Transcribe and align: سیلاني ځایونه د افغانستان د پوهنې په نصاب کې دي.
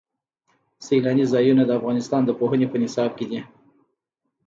سیلاني 0.85 1.25
ځایونه 1.33 1.63
د 1.65 1.71
افغانستان 1.79 2.21
د 2.25 2.31
پوهنې 2.39 2.67
په 2.69 2.77
نصاب 2.83 3.11
کې 3.17 3.25
دي. 3.31 3.39